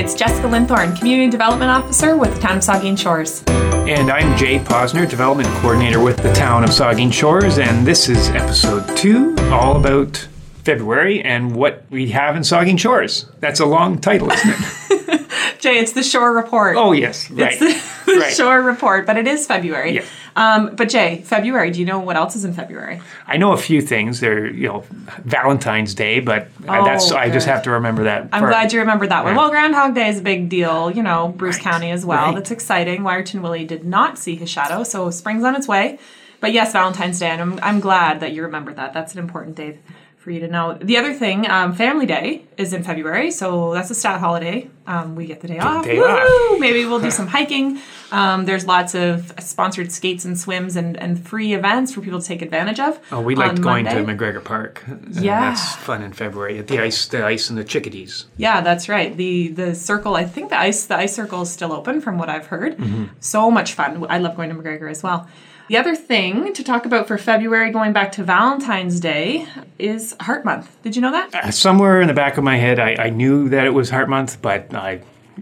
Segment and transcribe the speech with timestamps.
[0.00, 3.44] it's Jessica Linthorn, Community Development Officer with the Town of Saugeen Shores.
[3.46, 8.30] And I'm Jay Posner, Development Coordinator with the Town of Saugeen Shores, and this is
[8.30, 10.16] episode two, all about
[10.64, 13.26] February and what we have in Saugeen Shores.
[13.40, 15.26] That's a long title, isn't it?
[15.60, 16.78] Jay, it's the Shore Report.
[16.78, 17.60] oh, yes, right.
[17.60, 18.32] It's the, the right.
[18.32, 19.96] Shore Report, but it is February.
[19.96, 20.04] Yeah.
[20.40, 23.00] Um, but Jay, February, do you know what else is in February?
[23.26, 24.20] I know a few things.
[24.20, 24.84] They're, you know,
[25.24, 28.22] Valentine's Day, but uh, Oh, that's I just have to remember that.
[28.32, 28.50] I'm part.
[28.52, 29.34] glad you remembered that one.
[29.34, 29.38] Yeah.
[29.38, 32.26] Well, Groundhog Day is a big deal, you know, Bruce Right, County as well.
[32.26, 32.34] right.
[32.34, 33.02] That's exciting.
[33.02, 35.98] Wiarton Willie did not see his shadow, so spring's on its way.
[36.40, 38.94] But yes, Valentine's Day, and I'm, I'm glad that you remembered that.
[38.94, 39.76] That's an important date
[40.30, 40.78] you to know.
[40.80, 44.70] The other thing, um, Family Day is in February, so that's a stat holiday.
[44.86, 45.84] Um, we get the day off.
[45.84, 46.58] day off.
[46.58, 47.80] Maybe we'll do some hiking.
[48.10, 52.26] Um, there's lots of sponsored skates and swims and, and free events for people to
[52.26, 52.98] take advantage of.
[53.12, 54.04] Oh, we liked going Monday.
[54.04, 54.84] to McGregor Park.
[55.10, 55.40] Yeah.
[55.40, 56.58] That's fun in February.
[56.58, 58.26] At the ice, the ice and the chickadees.
[58.36, 59.16] Yeah, that's right.
[59.16, 60.16] The the circle.
[60.16, 62.76] I think the ice the ice circle is still open from what I've heard.
[62.76, 63.04] Mm-hmm.
[63.20, 64.04] So much fun.
[64.08, 65.28] I love going to McGregor as well.
[65.70, 69.46] The other thing to talk about for February, going back to Valentine's Day,
[69.78, 70.76] is Heart Month.
[70.82, 71.32] Did you know that?
[71.32, 74.08] Uh, somewhere in the back of my head, I, I knew that it was Heart
[74.08, 75.00] Month, but I,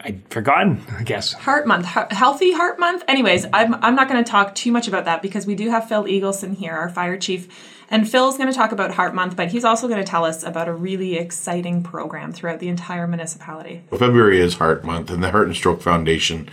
[0.00, 1.32] I'd forgotten, I guess.
[1.32, 3.02] Heart Month, Heart- Healthy Heart Month.
[3.08, 5.88] Anyways, I'm, I'm not going to talk too much about that because we do have
[5.88, 7.48] Phil Eagleson here, our fire chief.
[7.92, 10.44] And Phil's going to talk about Heart Month, but he's also going to tell us
[10.44, 13.82] about a really exciting program throughout the entire municipality.
[13.90, 16.48] February is Heart Month, and the Heart and Stroke Foundation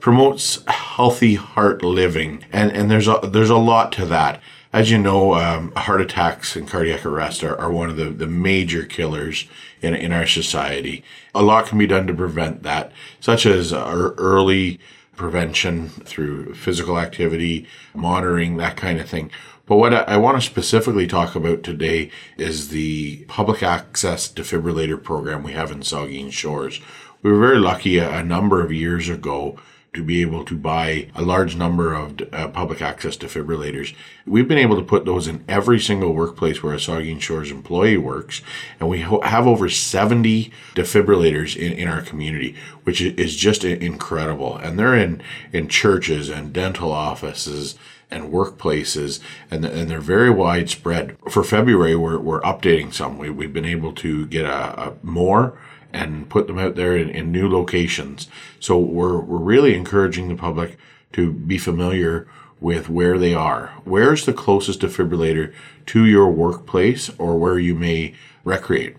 [0.00, 4.40] promotes healthy heart living, and and there's a there's a lot to that.
[4.72, 8.26] As you know, um, heart attacks and cardiac arrest are, are one of the, the
[8.26, 9.48] major killers
[9.82, 11.02] in, in our society.
[11.34, 14.78] A lot can be done to prevent that, such as our early
[15.16, 19.30] prevention through physical activity, monitoring, that kind of thing.
[19.70, 25.44] But what I, want to specifically talk about today is the public access defibrillator program
[25.44, 26.80] we have in Saugeen Shores.
[27.22, 29.60] We were very lucky a, number of years ago
[29.92, 33.94] to be able to buy a large number of uh, public access defibrillators.
[34.26, 37.96] We've been able to put those in every single workplace where a Saugeen Shores employee
[37.96, 38.42] works,
[38.80, 44.56] and we have over 70 defibrillators in, in our community, which is just incredible.
[44.56, 45.22] And they're in,
[45.52, 47.76] in churches and dental offices
[48.10, 51.16] and workplaces, and, and they're very widespread.
[51.30, 53.18] For February, we're, we're updating some.
[53.18, 55.58] We, we've been able to get a, a more
[55.92, 58.28] and put them out there in, in new locations.
[58.58, 60.78] So we're, we're really encouraging the public
[61.12, 62.28] to be familiar
[62.60, 63.68] with where they are.
[63.84, 65.52] Where's the closest defibrillator
[65.86, 68.96] to your workplace or where you may recreate?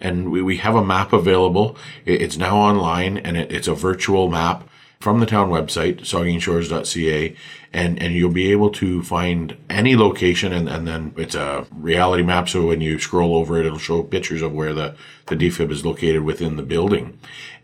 [0.00, 1.76] And we, we have a map available.
[2.06, 4.66] It's now online and it, it's a virtual map
[5.00, 7.36] from the town website, saugeenshores.ca,
[7.72, 12.22] and, and you'll be able to find any location and, and then it's a reality
[12.22, 12.48] map.
[12.48, 15.84] So when you scroll over it, it'll show pictures of where the, the defib is
[15.84, 17.18] located within the building.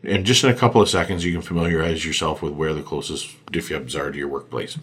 [0.04, 3.44] And just in a couple of seconds, you can familiarize yourself with where the closest
[3.46, 4.78] defibs are to your workplace.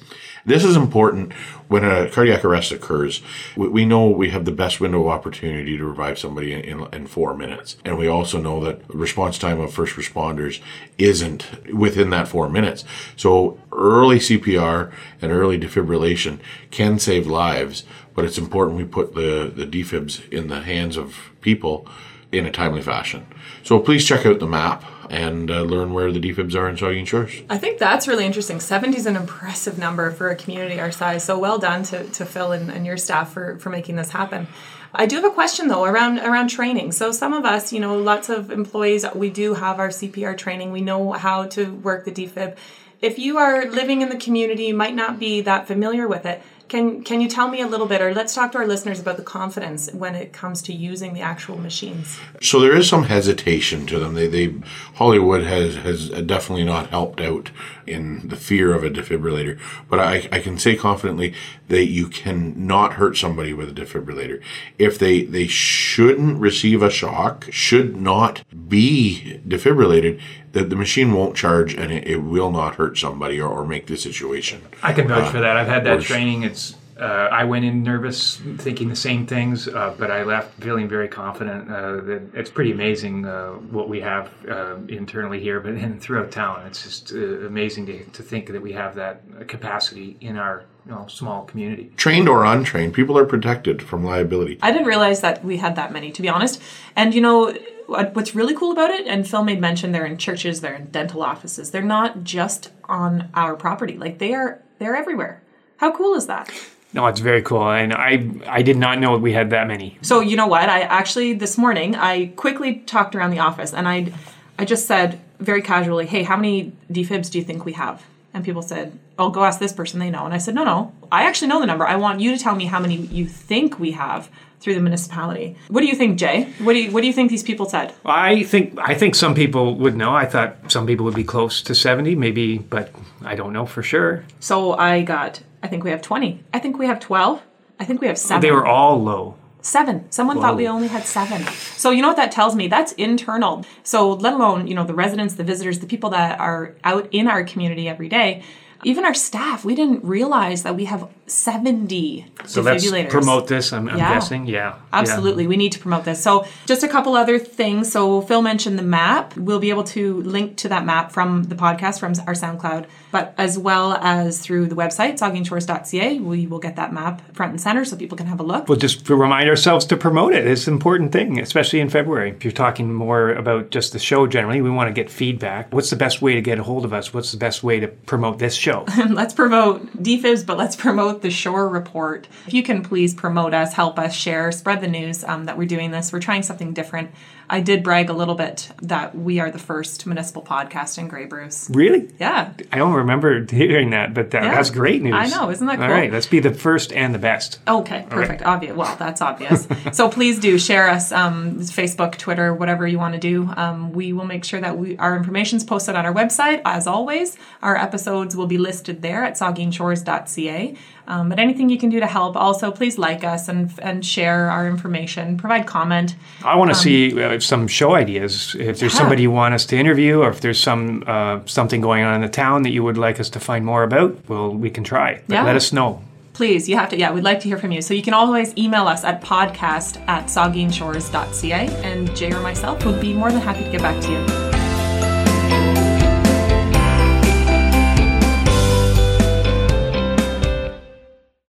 [0.45, 1.31] This is important
[1.69, 3.21] when a cardiac arrest occurs.
[3.55, 6.93] We, we know we have the best window of opportunity to revive somebody in, in,
[6.93, 7.77] in four minutes.
[7.85, 10.59] And we also know that response time of first responders
[10.97, 12.83] isn't within that four minutes.
[13.15, 14.91] So early CPR
[15.21, 16.39] and early defibrillation
[16.71, 21.31] can save lives, but it's important we put the, the defibs in the hands of
[21.41, 21.87] people
[22.31, 23.25] in a timely fashion.
[23.63, 27.05] So please check out the map and uh, learn where the defibs are in Saugeen
[27.05, 27.31] Shores.
[27.49, 28.59] I think that's really interesting.
[28.59, 31.23] 70 is an impressive number for a community our size.
[31.23, 34.47] So well done to, to Phil and, and your staff for, for making this happen.
[34.95, 36.91] I do have a question though around around training.
[36.91, 40.71] So some of us, you know, lots of employees, we do have our CPR training.
[40.71, 42.57] We know how to work the defib.
[43.01, 46.41] If you are living in the community, you might not be that familiar with it.
[46.73, 49.17] Can can you tell me a little bit, or let's talk to our listeners about
[49.17, 52.19] the confidence when it comes to using the actual machines?
[52.41, 54.15] So there is some hesitation to them.
[54.15, 54.55] They, they
[54.95, 57.51] Hollywood has has definitely not helped out
[57.85, 59.59] in the fear of a defibrillator.
[59.87, 61.35] But I, I can say confidently
[61.67, 64.41] that you can not hurt somebody with a defibrillator.
[64.79, 70.19] If they they shouldn't receive a shock, should not be defibrillated,
[70.53, 73.87] that the machine won't charge and it, it will not hurt somebody or, or make
[73.87, 74.61] the situation.
[74.81, 75.57] I can vouch for that.
[75.57, 76.05] I've had that worse.
[76.05, 76.43] training.
[76.43, 80.87] It's uh, I went in nervous, thinking the same things, uh, but I left feeling
[80.87, 81.69] very confident.
[81.69, 86.31] Uh, that it's pretty amazing uh, what we have uh, internally here, but and throughout
[86.31, 86.65] town.
[86.67, 87.17] It's just uh,
[87.47, 91.91] amazing to, to think that we have that capacity in our you know, small community.
[91.97, 94.59] Trained or untrained, people are protected from liability.
[94.61, 96.61] I didn't realize that we had that many, to be honest.
[96.95, 100.17] And you know, what- what's really cool about it, and Phil made mention they're in
[100.17, 101.71] churches, they're in dental offices.
[101.71, 103.97] They're not just on our property.
[103.97, 105.41] Like they are, they're everywhere.
[105.77, 106.51] How cool is that?
[106.93, 109.97] No, it's very cool, and I I did not know we had that many.
[110.01, 110.69] So you know what?
[110.69, 114.13] I actually this morning I quickly talked around the office and I
[114.59, 118.03] I just said very casually, "Hey, how many defibs do you think we have?"
[118.33, 120.91] And people said, "Oh, go ask this person; they know." And I said, "No, no,
[121.11, 121.85] I actually know the number.
[121.85, 125.55] I want you to tell me how many you think we have through the municipality."
[125.67, 126.51] What do you think, Jay?
[126.59, 127.93] What do you What do you think these people said?
[128.05, 130.15] I think I think some people would know.
[130.15, 132.91] I thought some people would be close to seventy, maybe, but
[133.23, 134.25] I don't know for sure.
[134.39, 135.41] So I got.
[135.61, 136.43] I think we have twenty.
[136.53, 137.41] I think we have twelve.
[137.79, 138.41] I think we have seven.
[138.41, 139.35] They were all low.
[139.63, 140.11] Seven.
[140.11, 141.41] Someone thought we only had seven.
[141.77, 142.67] So you know what that tells me?
[142.67, 143.65] That's internal.
[143.83, 147.29] So let alone, you know, the residents, the visitors, the people that are out in
[147.29, 148.43] our community every day,
[148.83, 153.71] even our staff, we didn't realize that we have 70 So let's promote this.
[153.73, 154.13] I'm, I'm Yeah.
[154.13, 154.45] guessing.
[154.47, 154.73] Yeah.
[154.91, 155.47] Absolutely.
[155.47, 156.21] We need to promote this.
[156.21, 157.91] So, just a couple other things.
[157.91, 159.35] So, Phil mentioned the map.
[159.37, 163.33] We'll be able to link to that map from the podcast, from our SoundCloud, but
[163.37, 166.19] as well as through the website, saugeenshores.ca.
[166.19, 168.67] We will get that map front and center so people can have a look.
[168.69, 170.45] We'll just remind ourselves to promote it.
[170.45, 172.31] It's an important thing, especially in February.
[172.31, 175.73] If you're talking more about just the show generally, we want to get feedback.
[175.73, 177.13] What's the best way to get a hold of us?
[177.13, 178.72] What's the best way to promote this show?
[179.09, 182.27] let's promote defibs, but let's promote the Shore Report.
[182.47, 185.67] If you can please promote us, help us, share, spread the news um, that we're
[185.67, 186.11] doing this.
[186.11, 187.11] We're trying something different.
[187.49, 191.25] I did brag a little bit that we are the first municipal podcast in Grey
[191.25, 191.69] Bruce.
[191.73, 192.09] really?
[192.19, 192.53] Yeah.
[192.71, 194.55] I don't remember hearing that, but that, Yeah.
[194.55, 195.13] that's great news.
[195.15, 195.95] I know, isn't that All cool?
[195.95, 197.59] right, let's be the first and the best.
[197.67, 198.43] Okay, perfect.
[198.43, 198.75] Obvious.
[198.75, 199.67] Well, that's obvious.
[199.91, 203.49] so please do share us, um, Facebook, Twitter, whatever you want to do.
[203.55, 206.61] Um, we will make sure that we our information is posted on our website.
[206.65, 210.75] As always, our episodes will be listed there at saugeenshores.ca.
[211.07, 214.49] Um, but anything you can do to help, also please like us and and share
[214.49, 216.15] our information, provide comment.
[216.45, 218.55] I want to see uh, some show ideas.
[218.59, 218.99] If there's Yeah.
[218.99, 222.21] somebody you want us to interview, or if there's some uh, something going on in
[222.21, 225.21] the town that you would like us to find more about, well, we can try.
[225.27, 225.43] But Yeah.
[225.43, 226.01] let us know.
[226.33, 227.81] Please, you have to, yeah, we'd like to hear from you.
[227.81, 232.99] So you can always email us at podcast at saugeenshores.ca, and Jay or myself would
[232.99, 234.52] be more than happy to get back to you.